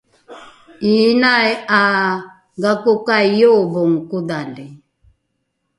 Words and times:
’iinai 0.91 1.51
’a 1.77 1.81
gakokai 2.61 3.27
’iobongo 3.39 4.01
kodhali? 4.09 4.65